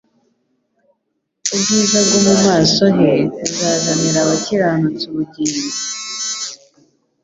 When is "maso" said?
2.45-2.83